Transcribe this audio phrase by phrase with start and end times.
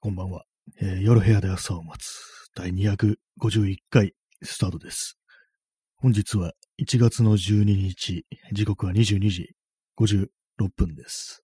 [0.00, 0.44] こんばんは、
[0.80, 4.14] えー夜部屋で朝を待つ第251回
[4.44, 5.18] スタートです。
[5.96, 9.56] 本日は1月の12日、時刻は22時
[9.98, 10.28] 56
[10.76, 11.42] 分です。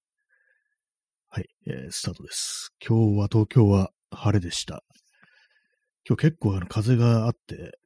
[1.28, 2.72] はい、えースタートです。
[2.80, 4.84] 今日は東京は晴れでした。
[6.08, 7.76] 今日結構あの風があって、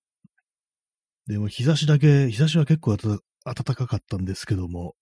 [1.28, 3.20] でも日差しだけ、日差しは結構暖
[3.54, 4.96] かかったんですけども、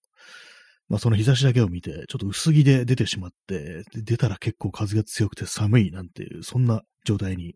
[0.89, 7.55] まあその日差しだけを見て、ちょっと薄着で出てしまって、出たら結構風が強くて寒いなんていう、そんな状態に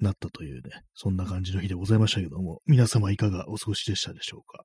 [0.00, 4.64] なったというね、そんな感じの日でございましたけども、皆様いかがお過ごしでしたでしょうか？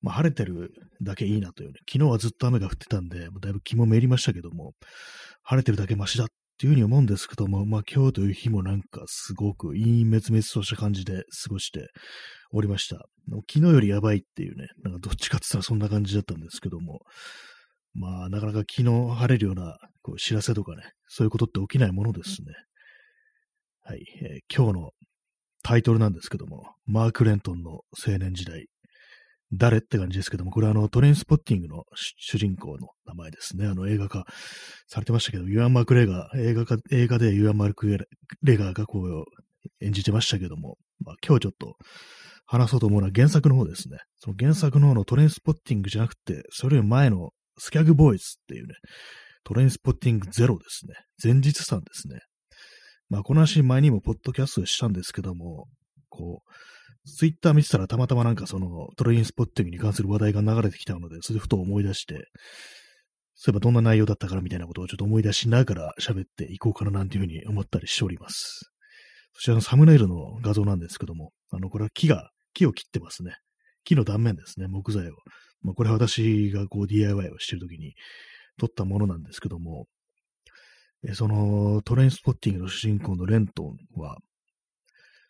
[0.00, 4.74] まあ晴れてるだけいいなというね、昨日はずっと雨が降ってたんで、だいぶ気もめりましたけども、
[5.42, 11.88] 晴れてるだけマシだっっていうふうに思うんですけども、まあ今日という日もなんかすごく陰滅滅とした感じで過ごして
[12.52, 12.96] おりました。
[13.50, 17.00] 昨日よりやばいっていうね、なんかどっちかって言ったらそんな感じだったんですけども、
[17.94, 22.52] まあなかなか昨日晴れるようなこう知らせとかね、そういうことって起きないものですね。
[23.84, 24.90] はい、えー今日の
[25.64, 28.66] タイトルなんですけども、マーク・レントンの青年時代。
[29.52, 33.66] 誰って感じですけども、これはあのトレインスポッティングの主人公の名前ですね。
[33.66, 34.24] あの映画化
[34.86, 37.98] されてましたけど、ユアン・マクレガー、映画か映画でユアン・マク
[38.42, 41.76] レガーがこう演じてましたけども、まあ、今日ちょっと
[42.46, 43.98] 話そうと思うのは原作の方ですね。
[44.18, 48.74] その原作の方のトレインスポッティングじゃなくて、それより前のスキャグボーイズっていうね、
[49.44, 50.94] トレインスポッティングゼロですね。
[51.22, 52.20] 前日さんですね。
[53.08, 55.66] まあ、この話前にもポッドキャストしたんですけども、
[56.08, 56.52] こう、
[57.04, 62.28] ツイッター見てたらたまたまなんかそのトレインスポッティングに関する話題が流れてきたので、それでふと思い出して、
[63.34, 68.70] そういえばどんな内容だったからみたいなことをちょっと思い出しながら喋っていこうかななんていうふうに思ったりしております。
[69.34, 73.34] そちらのサムネイルの画像なんですけども、あの、これは木が、木を切ってますね。
[73.84, 75.14] 木の断面ですね、木材を。
[75.62, 77.94] まあ、これは私がこう DIY をしてるときに
[78.58, 79.86] 撮ったものなんですけども、
[81.14, 84.18] そのトレインスポッティングの主人公のレントンは、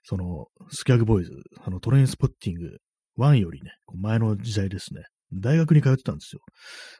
[0.02, 1.32] そのスキャグボーイズ、
[1.64, 2.78] あのトレインスポッティング
[3.18, 5.02] 1よりね、前の時代ですね、
[5.32, 6.40] 大学に通ってたんですよ。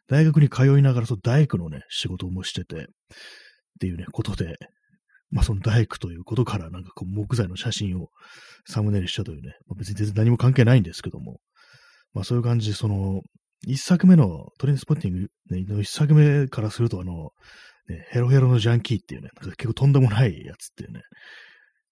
[0.09, 2.85] 大学に通いながら、そう大工のね、仕事もしてて、っ
[3.81, 4.57] ていうね、ことで、
[5.31, 8.09] まあその大工ということから、なんかこう木材の写真を
[8.69, 11.39] サムネイルしたというね、まあ、別に全然何も関係ないんですけども、
[12.13, 13.23] まあそういう感じで、その、
[13.67, 15.21] 一作目のトレインスポッティング、
[15.51, 17.31] ね、の一作目からすると、あの、
[17.89, 21.01] ね、ヘロヘロのジャンキーっていうね、なんか結構とんでもないやつっていうね、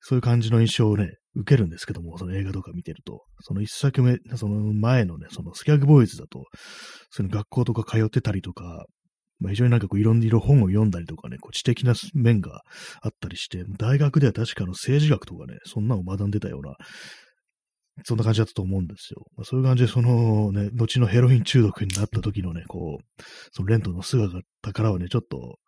[0.00, 6.44] そういう感じの印象をね、受けるんですけども、その映画とか見てると、その一作目、その前のね、そのスキャグボーイズだと、
[7.10, 8.86] その学校とか通ってたりとか、
[9.38, 12.62] まあ、非常になんかこういろんな色本を読んだりとかね、こう知的な面が
[13.02, 16.74] あったりして、大学では確かの政治学とかね、そんなのを学んでたような、
[18.04, 19.24] そんな感じだったと思うんですよ。
[19.36, 23.22] まあ、そういう感じで、そのね、後のヘロイン中毒になった時のね、こう、
[23.52, 24.40] そのレントの姿
[24.72, 25.58] からはね、ちょっと、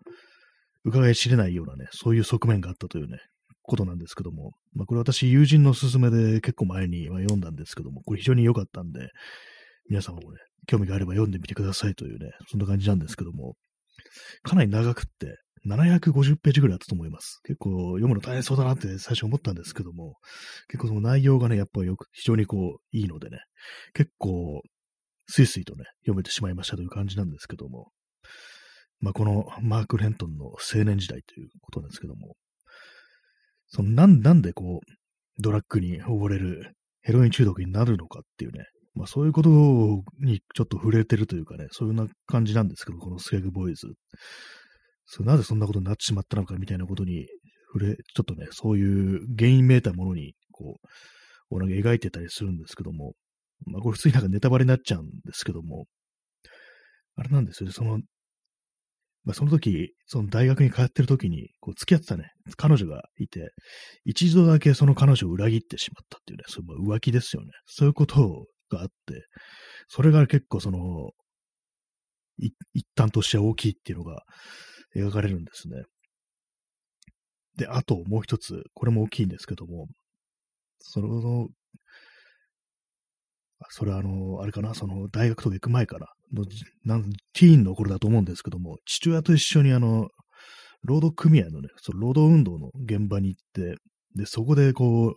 [0.85, 3.19] 伺い知れないようなね、そういう側面があったというね、
[3.63, 9.11] ことなんですけども、まあ、これ私、友人の勧めで結構前に読んだんですけども、これ非常に良かったんで、
[9.89, 13.55] 皆様もね、興味があれば読んでみてくださいというね、そんな感じなんですけども、
[14.43, 17.41] かなり長くって、750ページぐらいあったと思います。
[17.45, 20.17] 結構読むの大変そうだなって最初思ったんですけども、
[20.69, 23.39] 結構その内容がね、やっぱりよく、非常にこう、いいのでね、
[23.95, 24.61] 結構、
[25.29, 27.91] スイスイとね、読めてしまいましたという感じなんですけども、
[28.99, 32.35] まあ、このマーク・レントンの青年時代ということなんですけども、
[33.75, 39.51] そのなんなんでこう、ドラッグに溺れるヘロイン中毒になるのかっていうね、まあそういうこと
[40.21, 43.89] にちょっと触れてるというかね、そういうな感じなんですけど、このスケグボーイズ。
[45.07, 47.27] そなぜそんなことになってしまったのかみたいなことに
[47.73, 50.77] 触れ、ちょっとね、そういう原因めいたものに、こ
[51.51, 53.15] う、をなか描いてたりするんですけども、
[53.67, 55.87] まあこれ普通になんかネタバレになっちゃうんですけども、
[57.17, 58.01] あれなんですよね、その、
[59.25, 63.51] まあ、その時、その大学に通ってる時に、こう、付き合ってたね、彼女がいて、
[64.05, 67.49] 一度だけその彼女を裏切ってしまったっていうね、そういうまあ浮気ですよね。
[67.67, 68.95] そういうことがあって、
[69.89, 71.11] それが結構その、
[72.75, 74.23] 一端として大きいっていうのが
[74.97, 75.83] 描かれるんですね。
[77.57, 79.87] で、あともう一つ、これも大きいんですけども、
[80.81, 81.49] その、
[83.71, 86.45] それはあの、あれかな、その大学とか行く前からの、
[86.85, 90.09] なんティーンの頃だと思うんですけども、父親と一緒にあの、
[90.83, 93.77] 労働組合のね、その労働運動の現場に行って、
[94.17, 95.15] で、そこでこう、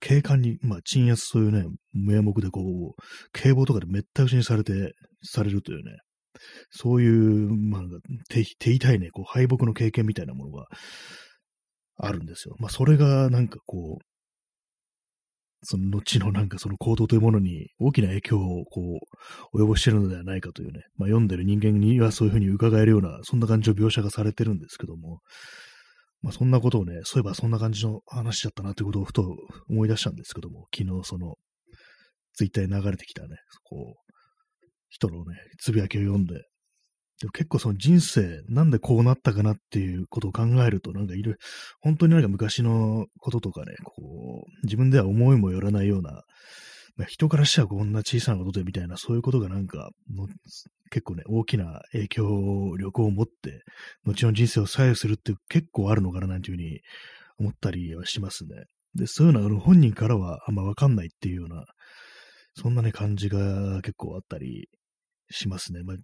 [0.00, 3.02] 警官に、まあ、鎮圧そういうね、名目でこう、
[3.32, 4.92] 警棒とかでめった打ちにされて、
[5.22, 5.98] されるというね、
[6.70, 7.82] そういう、まあ、
[8.28, 10.66] 手手痛いね、こう、敗北の経験みたいなものが
[11.96, 12.56] あるんですよ。
[12.58, 14.13] まあ、それがなんかこう、
[15.64, 19.00] その後のなんかその行動というものに大きな影響をこ
[19.52, 25.20] う、及ぼしているのではないかというね、まあ、読んでる人間にはそういうふうに伺えるような、そんな感じの描写がされてるんですけども、
[26.22, 29.36] まあそんなことをね、そういえばそんな感じの話だったなということをふと
[29.68, 31.34] 思い出したんですけども、昨日その、
[32.34, 34.14] ツイッターに流れてきたね、こう、
[34.88, 36.42] 人のね、つぶやきを読んで、
[37.20, 41.38] でも結構その人生、なんでこうなったかなっていうことを考えると、なんかいる、
[41.80, 46.22] 本当になんか昔のこととかね、こう、自分では思いもよらないような、
[47.08, 49.90] 人からしたらこんな小さなことでみたいな、そういうことがなんか、
[50.90, 53.62] 結構ね、大きな影響力を持って、
[54.04, 56.80] 後の人生を左右するって結構あるのかななんていうふうに
[57.38, 58.64] 思ったりはしますね。
[58.94, 61.64] で、そういうのは本人からはあんまわかんないっていうような、
[62.54, 64.68] そんなね、感じが結構あったり
[65.30, 65.82] しますね。
[65.82, 65.96] まあ、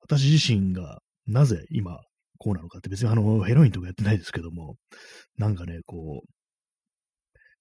[0.00, 1.98] 私自身がなぜ今
[2.38, 4.76] こうなのかって別にあのヘロインとかやってないですけども、
[5.38, 6.28] なんかね、こう、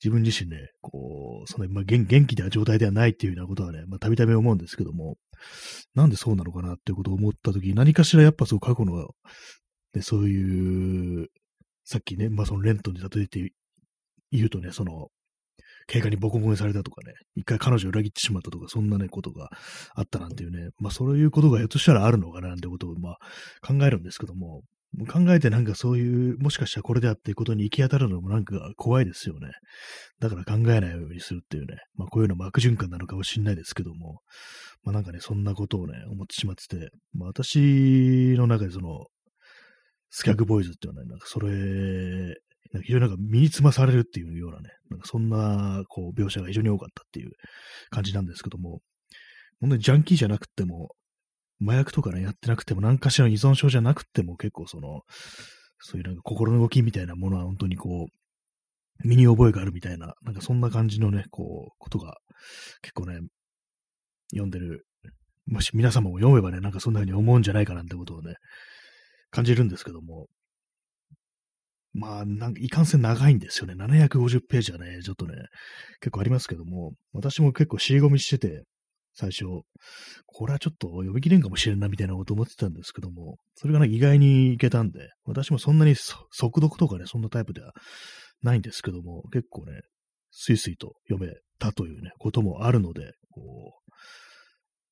[0.03, 5.17] 自分自身ね、こう、その、まあ、元気な状態ではないっていうようなことはね、まあ、たびたび思うんですけども、
[5.93, 9.09] なんでそうなのかなっていうことを思ったとき、何かしらやっぱそう過去の、
[9.93, 11.27] ね、そういう、
[11.85, 13.53] さっきね、まあ、そのレントに例えて
[14.31, 15.09] 言うとね、その、
[15.87, 19.49] 警官にボコボコにされたとかね、一回彼女を裏切ってしまったとか、そんなね、ことが
[19.95, 23.17] あったなんていうね、まあそういうことがひょっとしたらあるのかななんてことを、まあ
[23.65, 24.61] 考えるんですけども、
[25.07, 29.51] 考えてなんかそういう、もしかしたらこれであっていうことに行き当たるのもなんか怖いですよね。
[30.19, 34.19] だから考えないようにするっていうね、まあこういうのも悪循環なのかもしれないですけども、
[34.83, 39.05] まあなんかね、そんなことをね、思ってしまってて、まあ私の中でその、
[40.09, 42.35] スキャグボーイズっていうのはね、なんかそれ
[42.83, 47.31] 非常になんか身につまされるっていうようなね、なんかそんなこう描写が非常に多かったっていう
[47.89, 48.79] 感じなんですけども、
[49.59, 50.89] 本当にジャンキーじゃなくても、
[51.61, 55.01] 麻薬とかね、やってなくても、何かしらの依存症じゃなくても、結構その、
[55.79, 62.17] そういうなんか心の動きみたいなものは本当にこう、身に覚えがあるみたいな、なんかそんな感じのね、こう、ことが
[62.81, 63.19] 結構ね、
[64.31, 64.85] 読んでる、
[65.45, 68.35] もし皆様も読めばね、なんかそんな風に思うんじゃないかなんてことをね、
[69.29, 70.27] 感じるんですけども、
[71.93, 73.73] まあ、なんか、いかんせん長いんですよね。
[73.73, 75.35] 750ページはね、ちょっとね、
[75.99, 78.63] 結構ありますけども、私も結構尻込みしてて、
[79.13, 79.45] 最初、
[80.25, 87.73] これはちょっと読み切れんかもしれんな、みたいなこと思ってたんですけども、それがね、意外にいけたんで、私もそんなに速読とかね、そんなタイプでは
[88.41, 89.81] ないんですけども、結構ね、
[90.31, 93.73] スイスイと読めたというね、こともあるので、こ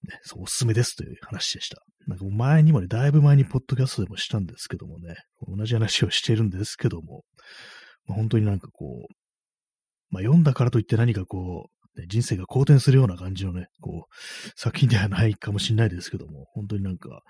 [0.04, 1.82] う、ね、そう、おすすめですという話でした。
[2.30, 5.16] 前にもね、だいぶ前にポッドキャストでもしたんですけどもね、
[5.48, 7.24] 同じ話をしてるんですけども、
[8.08, 9.14] まあ、本当になんかこう、
[10.10, 17.22] まあ、読んだからといって何かこう、ね、人生が好転するような感じのね、こう、作品ではないかもしれないですけども、本当になんか、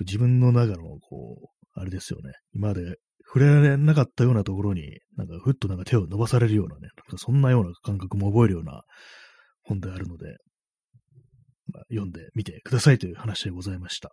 [0.00, 8.82] 自分の中の、こう、あれですよね、今まで触れられなかったようなところに、なんかふっとなんか手を伸ばされるようなね、なんかそんなような感覚も覚えるような
[9.62, 10.36] 本であるので、
[11.76, 14.12] まあ、読んでみてくださいという話でございました。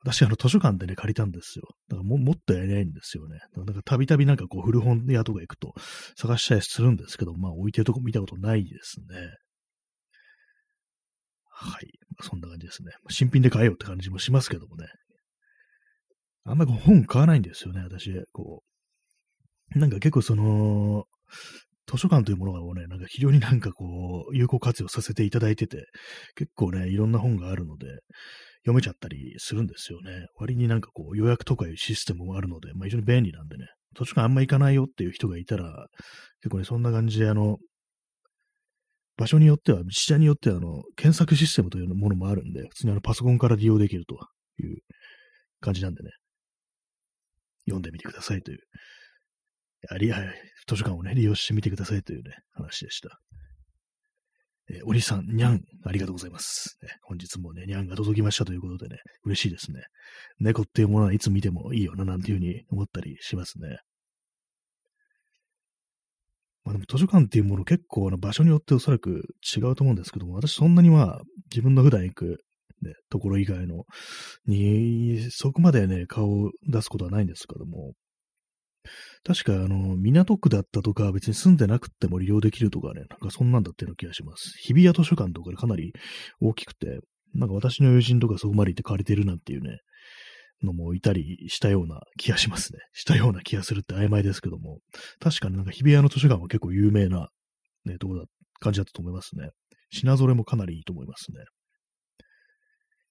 [0.00, 1.64] 私、あの、図書館でね、借りたんですよ。
[1.88, 3.40] だからも、もっとやりないんですよね。
[3.56, 5.74] なんか、たびたびなんかこう、古本屋とか行くと
[6.16, 9.06] 探したりするんですけど、まあ、置いてるとこ見たことないですね。
[11.50, 11.88] はい。
[12.22, 12.92] そんな感じですね。
[13.08, 14.86] 新品で買えようって感じもしますけどもね。
[16.44, 18.12] あんまり本買わないんですよね、私。
[18.32, 18.62] こ
[19.74, 19.78] う。
[19.78, 21.06] なんか結構その、
[21.90, 25.86] 図書館というものをね、なんか非常になんかこう、有効活用させていただいてて、
[26.36, 27.86] 結構ね、いろんな本があるので、
[28.60, 30.26] 読めちゃったりするんですよね。
[30.36, 35.86] 割になんかこう、予約とかいうシステムもあるので、まあ非常に便利なんでね、図書館あんま行かないよっていう人がいたら、
[36.42, 37.56] 結構ね、そんな感じであの、
[39.16, 44.14] 場所によっては、自治体によっては、あの、検索システムというものもあるんで、普通にあの、パソコンから利用できると
[44.62, 44.78] いう
[45.60, 46.10] 感じなんでね、
[47.64, 48.58] 読んでみてくださいという
[49.90, 50.34] あり、はい、
[50.66, 53.20] 図書館をね、利用してみてくださいというね、話でした。
[54.70, 56.76] えー、お兄さん、にゃん、ありがとうございます。
[56.82, 59.82] ね、本日もね、にゃんが届きましたということでね、嬉しいですね。
[60.40, 63.78] 猫っていうものはいつ見てもいいよな、なんていうふうに思ったりしますね。
[66.64, 69.22] まあでも図書館っていうもの結構な場所によっておそらく
[69.56, 72.44] 違うと思うんですけども、私そんなにまあ自分の普段行く、
[72.82, 73.84] ね、ところ以外の
[74.46, 77.94] に、そこまでね、顔を出すことはないんですけども、
[79.24, 84.52] 確か、あの、港区だったとか、別に住んでなくても利用できるとかね、なんかそんなんだったような気がします。
[84.58, 85.92] 日比谷図書館とかでかなり
[86.40, 87.00] 大きくて、
[87.34, 89.78] なんか私の友人とかそこまで行って借りてるなんていうね、
[90.62, 92.80] のもいたりしたような気がしますね。
[92.92, 94.80] したような気がするって曖昧ですけども、
[95.20, 97.28] 確かになんか日比谷の図書館は結構有名な、
[97.84, 98.24] ね、とこだ、
[98.60, 99.50] 感じだったと思いますね。
[99.90, 101.44] 品揃えもかなりいいと思いますね。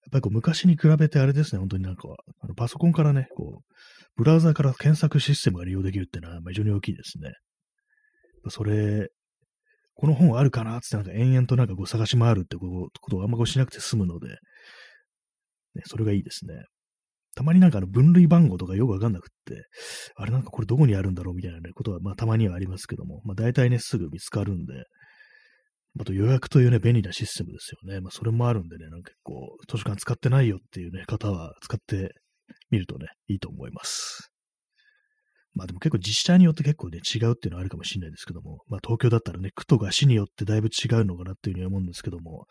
[0.08, 2.08] やっぱりこう昔に比べてあれですね、本当になんか、
[2.40, 3.74] あのパソコンからね、こう、
[4.16, 7.34] ブラウザーから検索システムが利用できるっていうのは非常に大きいですね。
[8.50, 9.10] それ、
[9.96, 14.38] この本あるかなってなんか延々となんかこう探し回るってことをあんまこうしなくて済むので、ね、
[15.86, 16.64] それがいいですね。
[17.36, 19.66] たまになんかあの分類番号とかよくわかんなくって、
[20.16, 24.86] あれなんかこれどこにあるんだろうみたいな、ね、ことは、まあたまにはありますけども、まあ大体ね、すぐ見つかるんで、
[26.00, 28.02] あと予約というね、便利なシステムですよね。
[28.02, 32.14] まあそれもあるんでね、なんか結構図書館使ってないよっていうね、方は使って
[32.72, 34.32] みるとね、いいと思います。
[35.54, 42.46] まあでも結構自治体によって結構ね、違うっていうのはあるかもしれないですけども、まあ東京だったらね、区とか市によってだいぶ違うのかなっていうふうに思うんですけども、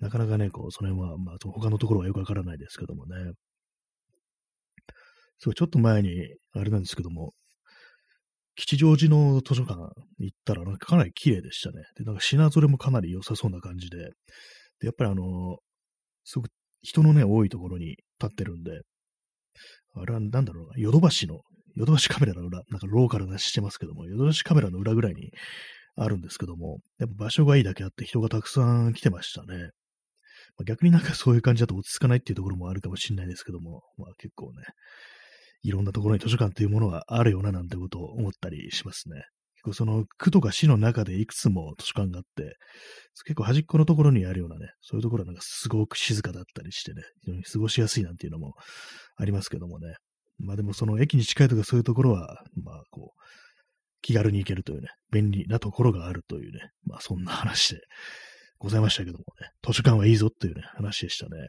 [0.00, 3.32] なかなかね、こう、その辺は、まあ他のところはよくわからないですけどもね。
[5.38, 6.10] そう、ちょっと前に、
[6.52, 7.32] あれなんですけども、
[8.56, 9.78] 吉祥寺の図書館
[10.18, 11.84] 行ったら、なんかかなり綺麗でしたね。
[11.96, 13.98] で、なんか品揃えもかなり良さそうな感じで、
[14.80, 15.58] で、やっぱりあの、
[16.24, 16.48] すごく
[16.82, 18.80] 人のね、多いところに立ってるんで、
[19.94, 21.40] あれはなんだろうな、ヨドバシの
[21.74, 25.30] ヨドバシカメラの裏、なんかローカルなしてますけども、ヨドバシカメラの裏ぐらいに
[25.96, 29.70] あるんですけども、やっぱ場所がいいだけあって人がたくさん来てましたね。
[30.58, 34.64] まあ、逆になんかそういう感じだと落ち着かないっていうところもあるかもしれないですけども、まあ結構ね、
[35.62, 39.22] いろんなところに図書館というものがあるよななんてことを思ったりしますね。
[39.62, 42.56] 構その区とか市の中でいくつも図書館があって、
[43.24, 48.54] 結構端っこのところにあるようなね、そういうところはなんかすごく静かだったりしてね、非常に過ごしやすいなんていうのも
[49.16, 49.94] ありますけどもね。
[50.38, 53.20] まあでもその駅に近いとかそういうところは、まあこう、
[54.00, 57.80] 気軽に行けるというね、便利なところがあるというね、まあそんな話で
[58.58, 61.46] ございましたけどもね、図書館はいいぞっていうね、話でしたね。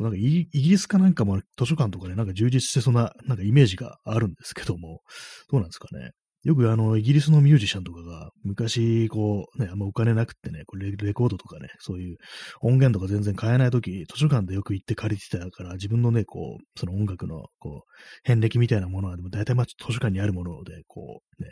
[0.00, 5.02] なんかイギリスかなんかも図書館とかでなんか充実してそうな、なんかイメージがあるんですけども、
[5.50, 6.12] どうなんですかね。
[6.44, 12.16] よくあの、イギリスのミュージシャンとかが、昔、こう、ね、あんまお金なくってね、これレコードとかね、そういう
[12.62, 17.90] 音源とか全然買えないとき、図書館でよく行って借りてたから、自分のね、こう、その音楽の、こう、
[18.24, 21.50] 遍歴みたいなものは、でも大体まあ図書館にあるもので、こう、ね、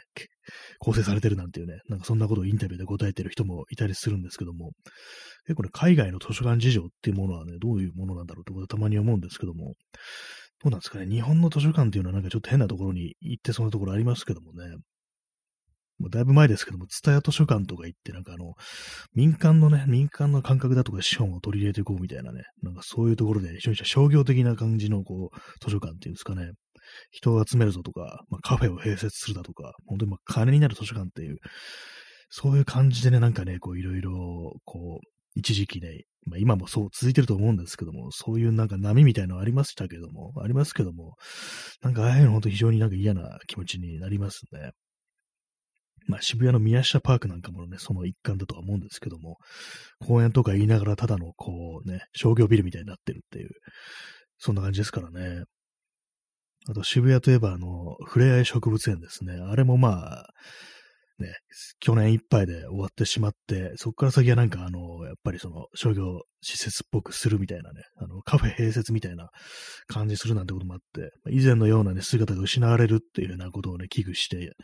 [0.81, 4.73] 構成されてるなんていうね、なんかそんなことをインタビューで答えてる人もいたりするんですけども、
[5.47, 9.75] 結構ね、海外の図書館事情っていうものはね、どういうものなんだろうってことたまに思うんですけども、
[10.63, 14.77] どうなんですかね、日本の図書館っていうのはなんかちょっと変なところに行ってそうなところありますけどもね、
[16.01, 18.55] もうだいぶ前ですけども、蔦屋図書館とか行って、なんかあの、
[19.15, 26.53] 民間のね、民間の感覚だとか資本を取り入れていこうみたいなね、なんかそういうところで、非常に商業的な感じのこう、図書館っていうんですかね、
[27.11, 31.37] 人を集めるぞとか、まあ、カフェを併設するだとか、本当にまあ金になる図書館っていう、
[32.31, 34.13] そういう感じでね、なんかね、こういろいろ、
[34.65, 41.17] こう、一時期ね、まあ、今もそう続いてると思うんですけども、そういうなんか波みたいのありましたけども、ありますけども、
[41.83, 44.73] なんかああいうの本当非常になんか嫌な気持ちになりますね。
[46.07, 49.37] まあ、渋谷の宮下パークなんかもね、その一環だとは思うんですけども、
[50.01, 53.51] 公園とか言いながらただのこうね、商業ビルみたいになってるっていう、
[54.39, 55.45] そんな感じですからね。
[56.69, 59.35] あと渋谷といえばあの、ふれあい植物園ですね。
[59.35, 60.27] あれもまあ、
[61.21, 61.35] ね、
[61.81, 69.29] 去年いっぱいで終わってしまって、そこから先はなんかあの、やっぱりその商業施設っぽくするみたいなね、あの、カフェ併設みたいな
[69.87, 74.57] 感じするなんてこともあって、以前のようなね、姿が失われるっていうようなことをね、危惧している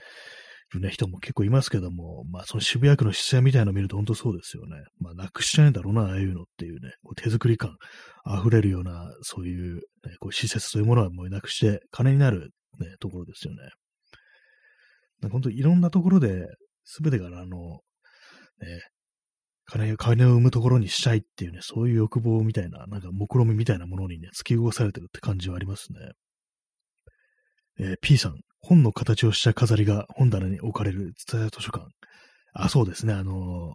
[0.75, 4.83] ね、人も結構いますけども、まあその渋谷区の視線みたいなのを見ると本当そうですよね。
[4.99, 7.77] まあなくしちゃうんだろうな、ああいうのっていうね、こう手作り感
[8.41, 9.81] 溢れるような、そういう、ね、
[10.19, 13.59] こう施設というものはもうなくして金になる、ね、ところですよね。
[15.31, 16.47] 本当いろんなところで、
[16.85, 18.81] すべてがあの、ね、
[19.67, 25.99] 金、金を生むところにしたいっていうね、そういう欲望みたいな、なんか目論みみたいなものにね、突き動かされてるって感じはありますね。
[27.79, 31.87] えー、P さん、本の形をした飾りが本棚に置かれる蔦屋図書館。
[32.55, 33.13] あ、そうですね。
[33.13, 33.75] あのー、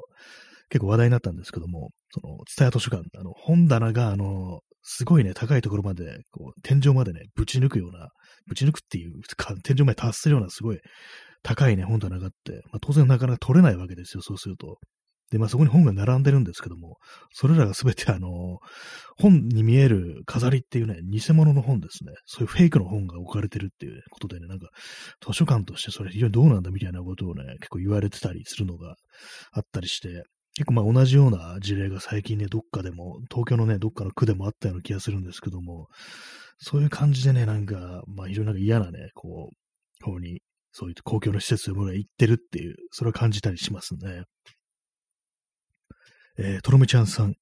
[0.69, 8.09] 結構話題になったんですけども、その、蔦屋図書館、あの、本棚が、あの、すごいね、高いところまで、こう、天井までね、ぶち抜くような、
[8.47, 10.79] ぶち抜くっていうか、天井まで達するような、すごい
[11.43, 14.77] 高いね、本棚があって、まあ、当然なかなか取れないわけですよ、そうすると。
[15.31, 16.97] で、まあそこに本が並んでるんですけども、
[17.31, 18.59] それらがすべてあの、
[19.17, 22.11] 本に見える飾りっていうね、偽物の本ですね。
[22.25, 24.67] そういうフェイクの本が置かれてるっていうことでね、なんか、
[25.25, 28.95] 図書館としてそれ非常にどうなんだみたいなことをね、結構言われてたりするのが
[29.53, 30.23] あったりして、
[30.55, 35.87] 結構まあ同じような事例が最近ね、どっかでも、東京のね、どっかの区でもあったような気がするんですけども、
[36.57, 44.23] そういう感じでね、なんか、まあ非常になんか嫌なね、こう、方に、そういう公共の施設というものが行ってるっていう、それを感じたりしますね。
[46.37, 47.35] えー、とろみちゃんさん、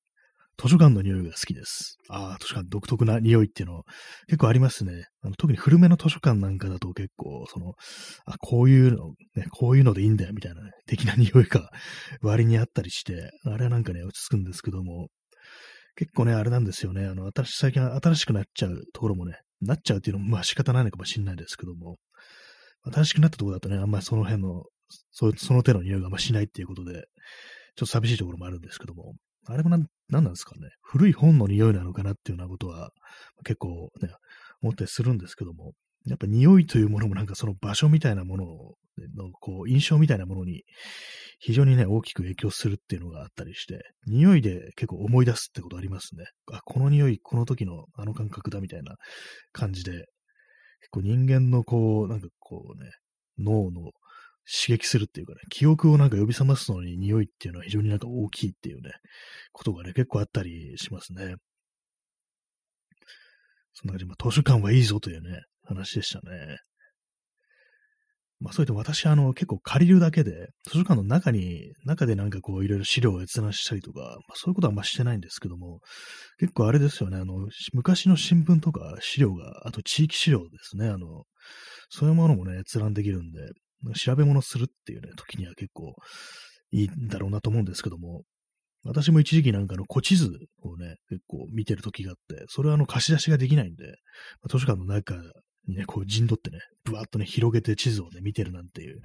[0.62, 1.96] 図書館の匂いが好きです。
[2.10, 3.84] ああ、図書館独特な匂いっていうの
[4.28, 5.06] 結構ありますね。
[5.22, 7.76] あの特に古めの図書館なんかだと結構、その、
[8.26, 11.70] あ、こういうの、ね、こういうのでいいんだよみたいな、ね、的な匂いが
[12.22, 15.08] 割にあったりして、あれはなんかね、落ち着くんですけども、
[15.96, 17.06] 結構ね、あれなんですよね。
[17.06, 21.98] あの、新し、最近新しくなっちゃうところもね、なっちゃうっていうのもまあ仕方ないのかもしれないですけども、
[22.84, 24.64] 新しくなったところだとね、あんまりその辺の、
[25.12, 27.06] そその手の匂いがあんましないっていうことで、ちょっ
[27.76, 29.14] と寂しいところもあるんですけども、
[29.48, 30.70] あれもなん、なんなんですかね。
[30.82, 32.92] 古い本の匂いなのかなっていうようなことは
[33.44, 34.10] 結構ね、
[34.62, 35.74] 思ったりするんですけども、
[36.06, 38.46] やっぱ匂いというものもなんかその場所みたいなもの
[39.16, 40.64] の、こう、印象みたいなものに
[41.40, 46.26] 非常にね、大きく影響するっていうのがあったりして、匂いで結構思い出すってことありますね。
[46.52, 48.96] あ、この匂い、この時のあの感覚だみたいな
[49.52, 50.06] 感じで、
[50.82, 52.92] 結構人間のこう、なんかこうね、
[53.38, 53.92] 脳の
[54.52, 58.92] 刺激するっていうかね、記憶をなんか呼び覚ますのに匂いっていうのは非常になんか大きいっていうね、
[59.52, 61.36] ことがね、結構あったりしますね。
[63.74, 66.58] そんな感じ、まあ、図書館はいいぞというね、話でしたね。
[68.40, 75.80] まあそう言って私、あの、結構借りるだけで、図書館の中に、中でなんかこう、いろいろ資料を閲覧したりとか、まあそういうことはあんましてないんですけども、
[76.40, 81.24] 結構あれですよね、あの、昔の新聞とか資料が、あと地域資料ですね、あの、
[81.90, 83.42] そういうものもね、閲覧できるんで、
[83.96, 85.94] 調べ物するっていうね、時には結構
[86.72, 88.24] いいんだろうなと思うんですけども、
[88.86, 90.32] 私も一時期なんかの古地図
[90.62, 93.96] をね、結構見てる時があって、それはあの貸し出しができないんで、
[94.50, 95.16] 図書館の中
[95.68, 99.02] ね、こう陣取ってね、ぶわっとね、広げて地図をね、見てるなんていう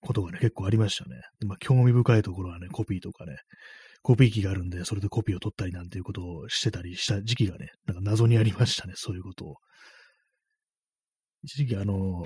[0.00, 1.22] ことがね、結構ありましたね。
[1.46, 3.36] まあ、興味深いところはね、コピーとかね、
[4.02, 9.56] コピー機があるんで、それでコピーを取ったりなんていうことをしてたりした時期がね、なんか謎にありましたね、そういうことを。
[11.44, 12.24] 一時期あの、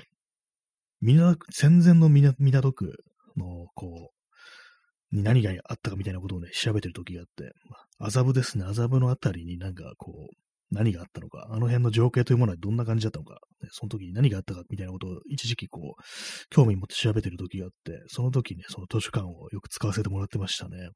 [1.01, 2.95] 港戦前の港区
[3.35, 7.53] の、こう、に何があったかみたいなことをね、調べてる時があって、
[7.99, 16.01] 麻布ですね、麻布のあたりになんかこう、何があったのか、あの辺の情景というものはどんな感じだったのか、ね、その時に何があったかみたいなことを一時期こう、
[16.49, 20.89] 興味持って調べてる時があって、その時ね、その図書館をよく使わせてもらってましたね。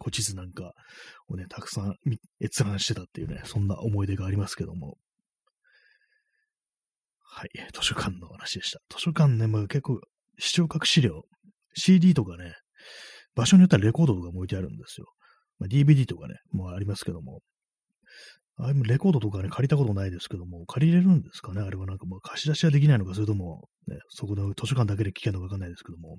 [0.00, 0.72] 古地図なんか
[1.28, 1.94] をね、たくさん
[2.42, 4.96] 閲覧してたっていうね、そんな思い出がありますけども。
[7.30, 8.80] はい、図書館の話でした。
[8.90, 10.00] 図書館ね、まあ、結構、
[10.38, 11.22] 視聴覚資料、
[11.74, 12.54] CD とかね、
[13.34, 15.06] 場所によってはレコードとかも置いてあるんですよ。
[15.58, 17.40] まあ、DVD とかね、もありますけども。
[18.60, 21.60] あれもレコードとかね、借りたことないですけども、借りれるんですかね？
[21.60, 26.18] あれはなんかもう貸し出しはできないのか、それとも、ね、そこの図書館だけで聞けるのかわかんないですけども、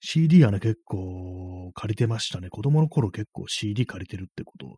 [0.00, 2.50] CD はね、結構借りてましたね。
[2.50, 4.76] 子供の頃結構 CD 借りてるってことを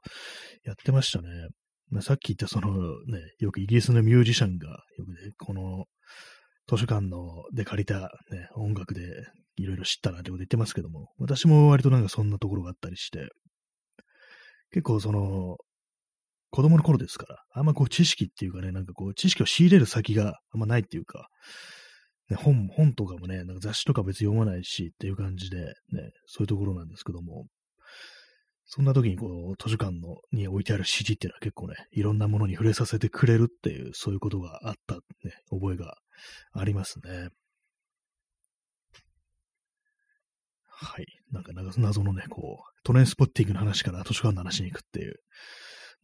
[0.65, 1.29] やってましたね。
[1.91, 2.71] まあ、さっき言ったその
[3.07, 5.85] ね、よくイギリスのミュージシャンが、よくね、この
[6.69, 7.19] 図書館の
[7.53, 8.09] で借りた、ね、
[8.55, 9.03] 音楽で
[9.57, 13.29] いろいろ知ったなってこと言ってますけども、私も割となんかそんなところがあったりして、
[14.71, 15.59] 結構その、
[16.53, 21.29] 子供の頃ですから、あんまこう知識っていうかね、なんかこう知識を仕入れる先があんまないっていうか、
[22.29, 25.73] ね、本、本とかもね、なんか雑誌とか別に読まないしっていう感じで、ね、
[26.27, 27.47] そういうところなんですけども、
[28.67, 35.01] そんな時にこう、図書館のに置いてある指示っていうのは結構ね、いろんなものに触れさせてくれるっていう、そういうことがあったね、
[35.51, 35.95] 覚えが
[36.53, 37.29] ありますね。
[40.69, 41.07] はい。
[41.31, 45.17] なんか謎のね、こう、トレインスポッティングの話から図書館の話に行くっていう。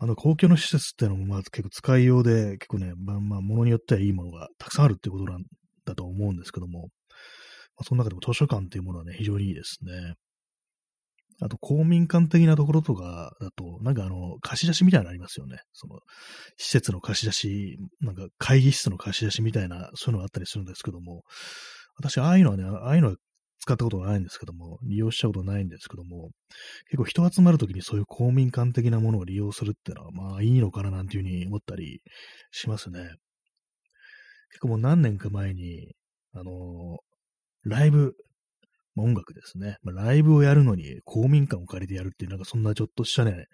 [0.01, 5.43] あの、公共の施設っていうのも、まあ結構使いようで、結構ね、まあまあ、ものによってはいいものがたくさんあるってことなん
[5.85, 6.87] だと思うんですけども、ま
[7.81, 10.15] あ、その中でも図書館っていうものはね、非常にいいですね。
[11.41, 15.59] あと、公民館的なところとかだと、なんかあの、貸し出しみたいなのありますよね。
[15.73, 16.01] その、
[16.57, 21.23] 施設の貸し出し、なんか会議室の貸し出しみたいな、そういうのがあったりするんですけども、
[21.97, 23.17] 私、ああいうのはね、ああいうのは
[23.69, 26.31] 使ったことがないんですけども、利用したことないんですけども、
[26.87, 32.01] 結構人集まるときにそういう公民館的なものを利用するっていうのは、まあいいのかななんていうふうに思ったり
[32.51, 33.01] しますね。
[34.51, 35.93] 結構もう何年か前に、
[36.33, 38.15] あのー、ライブ
[38.95, 39.77] まあ、音楽ですね。
[39.83, 43.45] まあ、ライブをやるのに公民館を借りてやるっていう、なんかそんなちょっとしたね、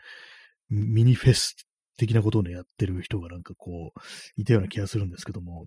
[0.70, 1.56] ミニフェス
[1.98, 5.66] 的なことをね、やってる人がなんかこう、いたような気がするんですけども、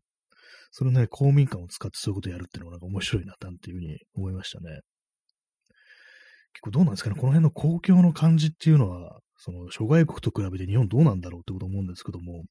[0.72, 4.82] そのね、公民館を使ってそういうことをやるっていうのがなんか面白いな、なんていうふうに思いましたね。
[6.54, 12.44] 結構どうなんですかね、この辺の公共の感じっていうのは、その諸外国と比べて日本どうなんだろうってこと思うんですけども、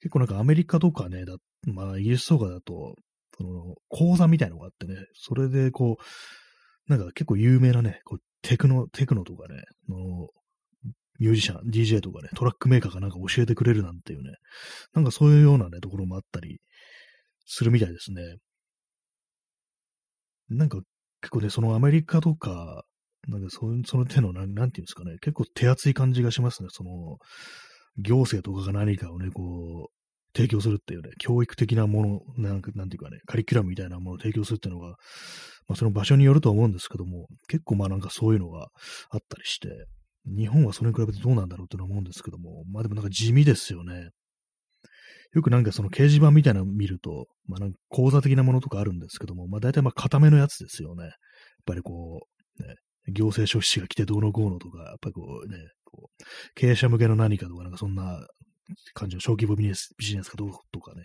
[0.00, 1.36] 結構なんかアメリカとかね、だ
[1.66, 2.94] まあイギリスとかだと、
[3.36, 10.28] その講座みたいのがあってね、それでこう、なんか結構有名なね、こうテクノ、テクノとかね、の
[11.18, 14.32] ミュージシャン、DJ とかね、トラックメーカーがなんか教えてくれるなんていうね、
[14.94, 16.60] なんかそういうようなね、ところもあったり
[17.52, 18.22] するみたいですね。
[20.48, 20.78] なんか
[21.20, 22.84] 結構ね、そのアメリカとか、
[23.28, 26.68] なんかそその手のなん、なんていうんですかね、結構手厚い感じがしますね。
[26.70, 27.18] その、
[27.98, 34.90] 行政とかが何かをね、こう、提供するっていうね、教育的なもの、なん、なんていうかね、カリキュラムみたいなものを提供するっていうのが、
[35.68, 38.68] まあ、その場所によると思うんですけども、結構まあなんかそういうのが
[39.10, 39.68] あったりして、
[40.24, 44.10] 日本はそれに比べてどうなんだろうって思うんですけども、まあでもなんか地味ですよね。
[45.32, 51.04] よくなんかその掲示板みたいなの見ると、まあなんか講座的なものとかあるんですけども、まあ大体まあ固めのやつですよね。
[51.04, 51.12] やっ
[51.66, 52.26] ぱりこ
[52.58, 52.74] う、ね、
[53.08, 58.26] 行政書士が来てどうのこうのとか、やっぱりこうね、こう、経営者向けの何かとか、なんかそんな
[58.94, 61.04] 感じの小規模ビジネスビジネスかどうとかね、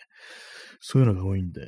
[0.80, 1.62] そういうのが多いんで、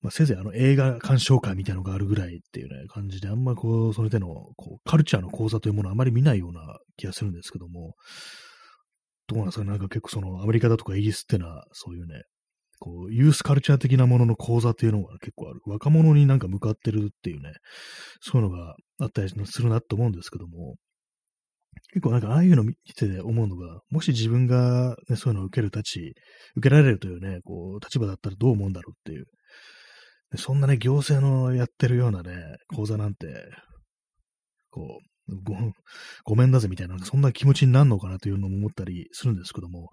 [0.00, 4.26] まあ、せいぜいあの映画鑑賞会みたいなのがあるぐらいっていうね、感じで、あんまこう、その手の
[4.56, 7.94] こうカルチャーの講座というものをあまり見ないような気がするんですけども、
[9.32, 12.22] どうなんですかなんか結構そのアメリカだとかイギリスってのは、そういうね、
[12.78, 15.60] こう、ユースカルチャー的なものの講座っていうのが結構ある。
[15.66, 17.52] 若者になんか向かってるっていうね、
[18.20, 20.74] そういうのがあったりするなと思うんですけども、
[21.92, 26.14] 結構なんかああいうの見てて思うのが、もし自分が、ね、そういうのを受ける立ち、
[26.56, 29.26] 受けられるというね、こう、立場だったらどう思うんだろうっていう。
[30.36, 33.26] そんなね、行政のやってるようなね、講座なんて、
[34.70, 35.54] こう、ご
[36.24, 39.90] ごめんだぜみたいな、そんな気持ちになるのかなというのも思ったりするんですけども、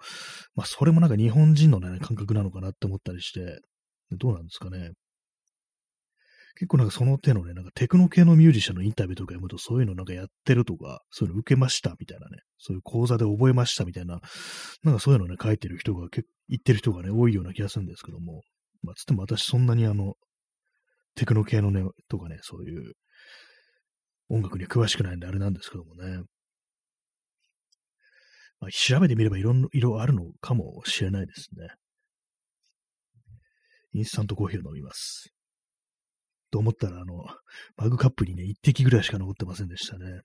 [0.55, 3.61] まあ、それもなんか日本人のね、感覚なのかなって思ったりして、
[4.11, 4.91] どうなんですかね。
[6.55, 14.19] 結構なんかその手のね、なんかテクノ系のミュージシャンのインタビューとか読むと、そういうのなんかやってるとか、そういうの受けましたみたいなね、そういう講座で覚えましたみたいな、
[14.83, 16.23] なんかそういうのね、書いてる人が、言
[16.59, 18.41] ってる人がね、多いような気がするんですけども、
[18.81, 20.15] まあ、つっても私そんなにあの、
[21.15, 22.93] テクノ系のね、とかね、そういう
[24.29, 26.23] 音楽に詳しくないんであれなんですけどもね。
[28.59, 31.69] まあ、調べてみればいろんな色あるのかもしれないですね。
[33.93, 35.29] インスタントコーヒーを飲みます。
[36.51, 37.25] と思ったら、あの、
[37.77, 40.21] マグカップにね、一滴ぐらいしか残ってませんでしたね。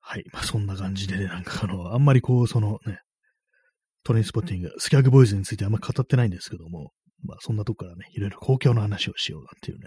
[0.00, 0.24] はい。
[0.32, 3.00] まあ、そんな感じでね、なんかあの、あんまりこう、そのね、
[4.04, 6.92] トレインスポッティング、スキャグボーイズについてあんま語ってないんですけども、
[7.24, 9.86] まあ、そんなとこからね、いろいろ公共の話をしようなんていうね、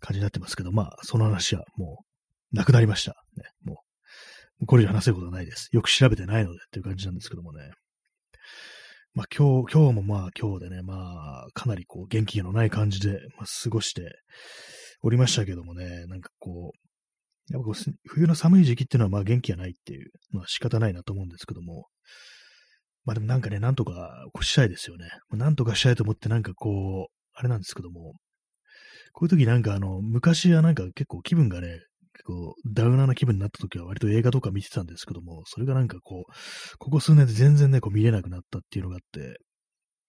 [0.00, 2.04] 感じになってますけど、まあ、その話はも
[2.52, 3.12] う、なくなりました。
[3.36, 3.82] ね、も
[4.60, 5.68] う、これ以上話せることはないです。
[5.72, 7.70] よく調べてないのでっていう感じなんですけどもね。
[9.14, 14.12] まあ今日、今日もまあ今日でね、まあかなりこう元気のない感じで、まあ、過ごして
[15.02, 21.86] おりましたけどもね、なんかこう、やっぱこう冬の寒い時期っていうのはまあ元気がないっていうのは仕方ないなと思うんですけども、
[23.04, 25.08] まあでもなんかね、なんとかこうしたいですよね。
[25.32, 28.14] なんとかしたいと思ってなんかこう、あれなんですけども、
[29.12, 31.80] こういう時なんかあの、昔はなんか結構気分がね、
[32.14, 39.38] 結構ダウナーな気分になった時は割と映画とか見てたんですけども、それがなんかこう、ここ数年で全然ね、こう見れなくなったっていうのがあって、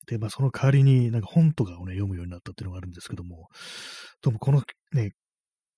[0.07, 3.47] で、まあその代わりになんか本とかをね、読むようになったっていうのがあるんですけども、
[4.21, 5.12] どうもこのね、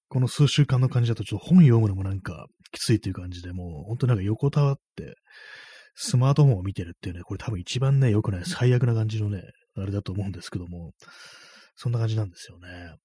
[0.07, 5.15] この数週間の感じだとちょっと本読むのもなんかきついっていう感じで、もう本当なんか横たわって、
[5.95, 9.41] スマートフォンを見てるっていうね、これ多分一番ね、良くない最悪な感じのね、
[9.77, 10.91] あれだと思うんですけども、
[11.75, 12.95] そんな感じなんですよね。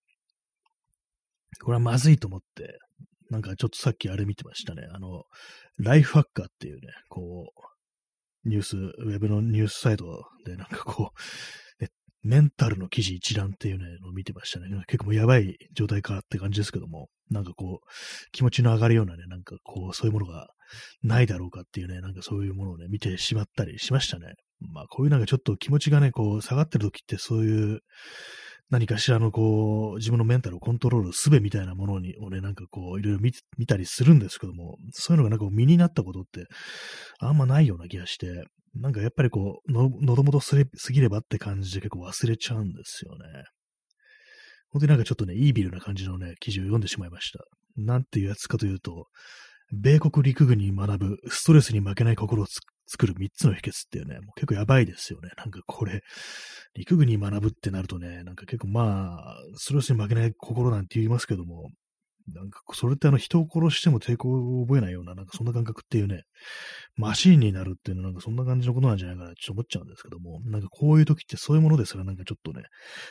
[1.63, 2.79] これはまずいと思って、
[3.31, 4.87] なんかちょっとさっきあれ見てましたね。
[4.93, 5.25] あの、
[5.79, 7.53] ライフハッカーっていうね、こ
[8.45, 11.91] う、ニュース、ウェブのニュースサイトでなんかこう、 ね、
[12.23, 14.69] メンタルの記事一覧っていう、のを見てましたね。
[14.87, 17.87] 結構もうやばい状態かって感じですけども、なんかこう、
[18.31, 20.49] 気持ちの上がるようなね、なんかこう、そういうものが
[21.03, 24.35] ないだろうかっていうね、なんかそういうものをね、見てしまったりしましたね。
[24.61, 27.81] まあこういうなんかちょっと気持ちがね、こう、下がってる時ってそういう、
[28.69, 36.47] 何かしらのこう、自分のメンタルをコントロールすべみたいなものに、をね、なんかこう、いろいろ見見たりするんですけども、そういうのがなんか身になったことって
[37.21, 43.45] あんまないような気がして、なんかやっぱりこう、喉元すれすぎればって感じで結構忘れちゃうんですよね。
[44.71, 47.45] 本当になんかちょっとね、イービルな感じのね、記事を読んでしまいました。
[47.77, 49.07] なんていうやつかというと、
[49.73, 52.47] 米国陸軍に学ぶストレスに負けない心を
[52.87, 55.31] 作る3つの秘訣っていうね、もう結構やばいですよね。
[55.37, 56.03] なんかこれ、
[56.75, 61.71] 陸軍に学ぶってなるとね、なんか結構まあ、ストレスに負けない心なんて言いますけども、
[62.35, 66.23] なんかそれってあの人を殺しても抵抗を覚えないような、なんかそんな感覚っていうね、
[66.97, 72.65] マシーンになるっていうのはなんかそんな感じのことなんじゃないかなちょって思っちゃうんですけども、なんかこういう時ってそういうものですらなんかちょっとね、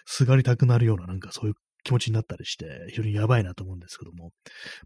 [0.06, 4.32] すがりたくなるようななんかそういう気持ちになったりして、非常にやばいなと思うんですけども、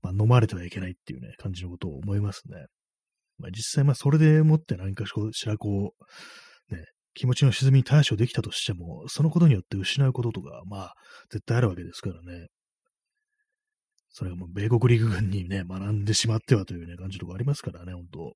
[0.04, 2.66] まあ飲まれてはいけないっていうね、感じのことを思いますね。
[3.40, 5.94] まあ実際まあそれでもって何かしらこ
[6.70, 10.94] う、ね、気持ちの沈みに対処できたとしても、そのことによって失うこととか、まあ、
[11.32, 12.48] 絶対あるわけですからね。
[14.10, 18.34] それがもう米国陸軍にね、学んでしまってはというね、感じとかありますからね、本当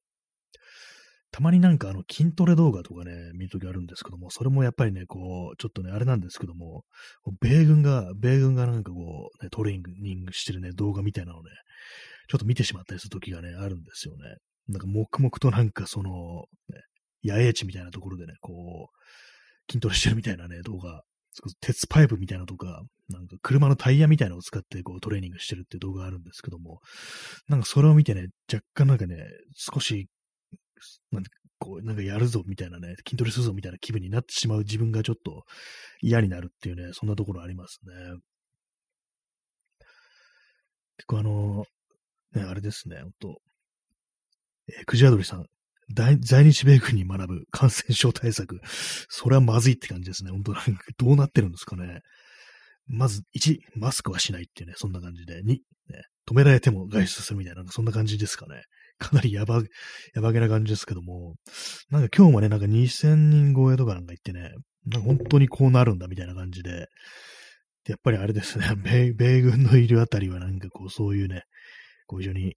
[1.31, 6.83] たまになんかあの筋トレ動画とかね、見るときあるんですけども、それもやっぱりね、こう、ちょっとね、あれなんですけども、
[7.41, 11.49] 米軍が、米軍がなんかこう、ね、トレーニングしてるね、動画みたいなのね、
[12.29, 14.35] ちょっと見てしまったりするときがね、あるんですよね。
[14.67, 16.81] なんか黙々となんかその、ね、
[17.23, 21.03] 野営地みたいなところでね、こう、筋トレしてるみたいなね、動画、
[21.61, 26.79] 鉄パイプみたいなとか、なんか車のタイヤみたいなのを使ってこうトレーニングしてるっていう動画があるんですけども、
[27.47, 29.17] なんかそれを見てね、若干なんかね、
[29.55, 30.09] 少し、
[31.11, 31.23] なん
[31.59, 35.45] こう、なんかやるぞみたいなね、筋トレするぞみたいな気分になってしまう自分がちょっと
[36.01, 37.93] 嫌になるっていうね、そんなところありますね。
[40.97, 41.65] 結構あの、
[42.33, 43.39] ね、あれですね、ほんと、
[44.69, 45.45] えー、くじあどりさん、
[45.95, 48.61] 在日米軍に学ぶ感染症対策。
[49.09, 50.31] それはまずいって感じですね。
[50.31, 52.01] 本当なんかどうなってるんですかね。
[52.87, 55.41] まず、1、マスクはしないっていうね、そんな感じで。
[55.41, 55.59] 2、ね、
[56.27, 58.63] 止められても外出するみたいな、なんかそんな感じですかね。
[58.99, 59.61] かなりやば、
[60.13, 61.35] やばげな感じですけども、
[61.89, 64.53] なんか今日もね、なんか2000人超えとかなんか言ってね、
[64.85, 66.87] なんか本当にこうなるんだみたいな感じで、
[67.87, 71.43] やっぱりあれですね、米米軍のいるあたりはなんかこうそういうね、
[72.07, 72.55] こう非常に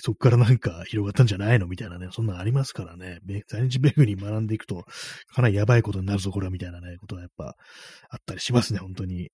[0.00, 1.66] そこからなんか広がったんじゃないの？
[1.66, 4.84] みたいなね、そんなのありますからね、在日米軍に学んでいくと、
[5.34, 7.56] かなりやばいことになるぞ、これは、みたいなね、ことはやっぱ
[8.08, 9.30] あったりしますね、本当に。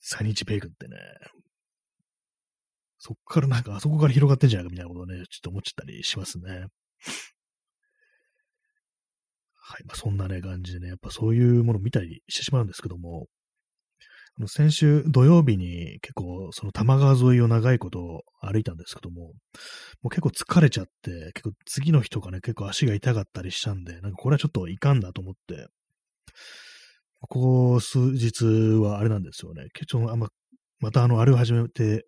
[0.00, 0.96] 在日米軍ってね、
[2.98, 6.66] そこからなんか、あそこから広がってんじゃないかみたいなことをね、ちょっと思っちゃったりしますね。
[9.68, 9.84] はい。
[9.84, 13.26] まあ、そんなね、感じでね、やっぱそういうものを見たりしてしまうんですけども、
[14.46, 19.32] 先週土曜日に結構その多摩川沿いを長いこと歩いたんですけども、も
[20.04, 25.68] う結構疲れちゃって、結構次の日とかね、結構足が痛かったりしたんで、なんかこれはちょっといかんだと思って、
[27.20, 28.44] ここ数日
[28.78, 29.68] はあれなんですよね。
[29.72, 30.28] 結構あんま、
[30.80, 32.06] またあの、あれを始めて、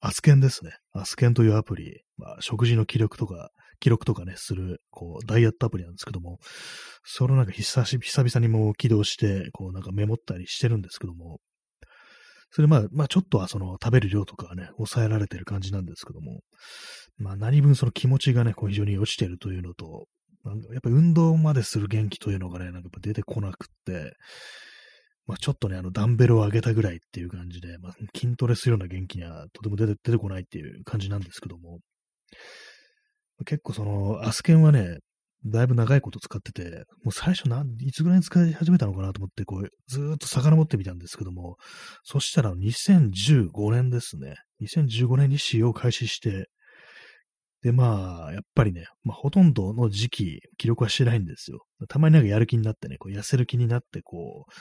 [0.00, 0.72] アスケンですね。
[0.92, 3.50] アスケンというアプリ、まあ、食事の記録とか、
[3.80, 6.38] 記録とかね、する、こう、ダイエットアプリなんですけども、
[7.02, 11.40] それをなんか久し、久々にも起動して、こうなんかメモったりしてるんですけども、
[12.50, 16.40] それまあ、まあちょっとはその食べる量とかはね、抑えられてる感じなんですけども、
[17.18, 20.06] まあ何分その気持ちがね、こう非常に落ちてるというのと、
[20.72, 24.12] やっぱり運動までする元気というのがね、なんか出てこなくって、
[25.26, 31.80] まあちょっとね、あのダンベルを上げたぐらいっていう感じで、まあ筋トレするような元気にはとても出て出てこないっていう感じなんですけども、
[33.44, 34.98] 結構その、アスケンはね、
[35.44, 41.56] だいぶ長いこと使ってて、もう最初なん、いつぐらいに使い始めたのかなと思って、こう、ずーっと遡ってみたんですけども、
[42.02, 44.36] そしたら2015年ですね。
[44.62, 46.48] 2015年に使用開始して、
[47.62, 51.60] で、まあ、やっぱりね、まあ、ほとんどの時期、記録はしてないんですよ。
[51.88, 54.52] たまになんかやる気になってね、こう痩せる気になって、こう、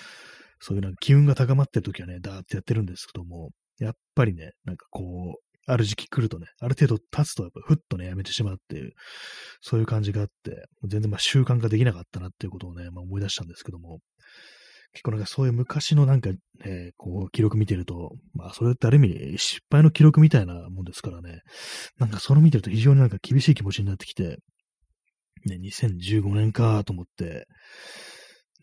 [0.59, 8.91] そういうなんか機運が高まってる時はね、ダーってやってるんですけども、やっぱりね、なんかこう、ある時期来るとね、ある程度経つとやっぱふっとね、やめてしまうっていう、
[9.61, 13.99] そういう感じがあって、全然まあ習慣化できなかったなっていうことをね、まあ、思い出したんですけども、
[14.93, 21.41] 結構なんかそういう昔のなんかね、こう記録見てると、まあそれってある意味失敗の記録みたいなもんですからね、
[21.99, 24.37] なんかそれ見てると非常になんか厳しい気持ちになってきて、
[25.45, 27.45] ね、2015年かと思って、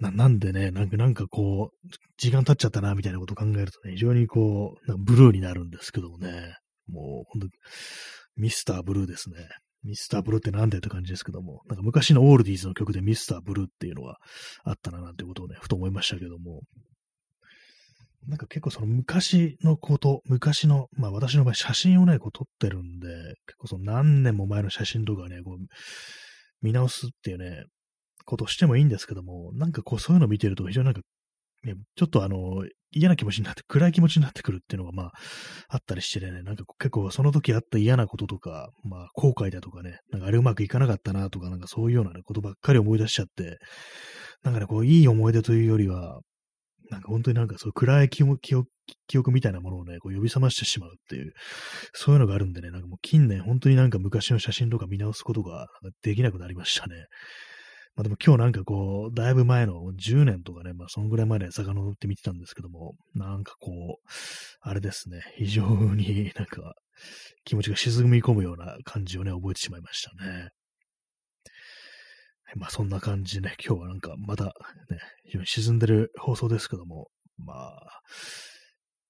[0.01, 6.57] ななんでね、なんか、なんかこう、時間経っちゃったな、みたいなことを考えるとね、非常にこう、なんかブルーになるんですけどもね。
[6.88, 7.49] もう、ほんと、
[8.37, 9.37] ミスターブルーですね。
[9.85, 14.18] ミスターブルーってなんだよって感じですけども、なんか昔のオールディーズの曲でミスターブルーっていうのが
[14.64, 16.62] あったななんてことをね、ふと思いましたけども、
[18.29, 23.09] なんか結構その昔のこと、昔の、まあ私の場合写真をね、こう撮ってるんで、
[23.47, 25.59] 結構その何年も前の写真とかね、こう
[26.62, 27.64] 見直すっていうね、
[28.25, 31.01] ことしてもいいんですけども、なんかこうそういうの見てると非常になんか、
[31.64, 35.12] ね、ちょっとあの、嫌な気持ちになって、暗い気持ちになってくるっていうのが、まあ、
[35.68, 43.59] あったりしてね、なんか結構その時あった嫌なこととか、まあ、後悔だとかね、なんかあれうまくいかなかったなとか、なんかそういうような、ことばっかり思い出しちゃって、
[44.42, 46.20] なんかね、こう、いい思い出というよりは、
[46.90, 48.38] なんか本当になんかそう暗い記憶
[49.07, 51.33] 記憶みたいなものをね、こう呼び覚ましてしまうっていう、
[51.92, 55.68] そういうのがあるんでね、なんかもう近年本当になんか昔の写真とか見直すことが
[56.02, 57.07] できなくなりましたね。
[57.94, 64.09] まあでも今日なんかこう、だいぶ前の10年とかね、まあそのぐらい前で遡って見てたんですけども、なんかこう、
[64.61, 66.74] あれですね、非常になんか
[67.44, 70.48] 気持ちが沈み込むような感じをね、覚えてしまいましたね。
[72.57, 74.52] まあそんな感じでね、今日はなんかまたね、
[75.24, 77.55] 非常に沈んでる放送ですけども、ま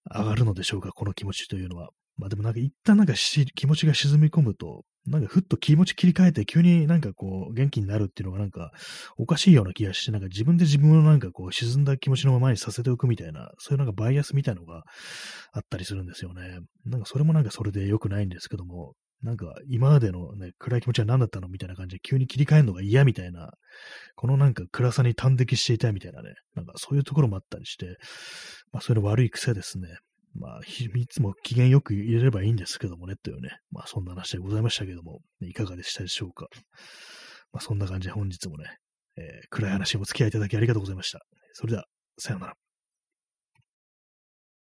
[0.05, 1.91] あ、上がるのでしょうか、この気持ちというのは。
[2.17, 8.71] まあでもなんか一旦なんか気持ちが沈み込むと、なんかふっと気持ち切り替えて急になんかこう元気になるっていうのがなんか
[9.17, 14.85] おかしいような気がして、なんか自分で自分をなんかこう沈んだ気持ちのままにさせておくみたいな、そういうなんかバイアスみたいのが
[15.53, 16.61] あったりするんですよね。
[16.85, 23.51] なんかそれもなんかそれで良くないんですけども、なんか今までのね、暗い気持ちは何だったのみたいな感じで急に切り替えるのが嫌みたいな、
[24.15, 27.97] このなんか暗さに端的していたいみたいなね、なんかそういうところもあったりして、
[28.73, 29.89] まあそういうの悪い癖ですね。
[30.35, 36.47] まあ、秘密も機嫌よく入れればいいんですけどもね、というね、まあそんな話でございましたけども、いかがでしたでしょうか。
[37.53, 38.65] まあそんな感じで本日もね、
[39.17, 41.21] えー、暗い話にお付き合いいただきありがとうございました。
[41.53, 41.85] それでは、
[42.19, 42.62] さようなら。